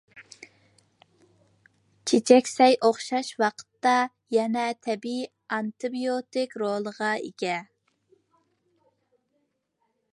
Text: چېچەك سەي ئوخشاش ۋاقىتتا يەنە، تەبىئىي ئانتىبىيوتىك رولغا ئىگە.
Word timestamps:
چېچەك 2.11 2.45
سەي 2.53 2.77
ئوخشاش 2.87 3.27
ۋاقىتتا 3.43 3.93
يەنە، 4.37 4.65
تەبىئىي 4.87 5.23
ئانتىبىيوتىك 5.57 6.57
رولغا 6.63 7.11
ئىگە. 7.29 7.59